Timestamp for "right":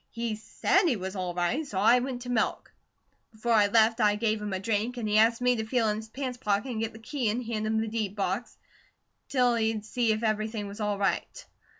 1.35-1.63, 10.79-11.45